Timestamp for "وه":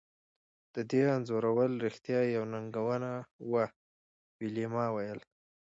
3.51-3.65